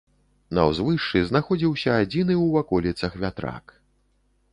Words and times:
На 0.57 0.61
ўзвышшы 0.69 1.19
знаходзіўся 1.31 1.91
адзіны 2.03 2.33
ў 2.43 2.45
ваколіцах 2.55 3.11
вятрак. 3.25 3.65